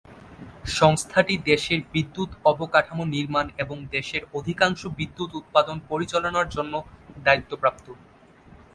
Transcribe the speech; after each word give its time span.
সংস্থাটি 0.79 1.33
দেশের 1.49 1.79
বিদ্যুৎ 1.93 2.29
অবকাঠামো 2.45 3.03
নির্মাণ 3.07 3.45
এবং 3.57 3.77
দেশের 3.91 4.23
অধিকাংশ 4.33 4.81
বিদ্যুৎ 4.99 5.31
উৎপাদন 5.35 5.77
পরিচালনার 5.89 6.47
জন্য 6.55 6.73
দায়িত্বপ্রাপ্ত। 7.23 7.85